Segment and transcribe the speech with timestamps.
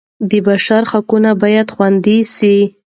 [0.29, 2.55] د بشر حقوق باید خوندي سي.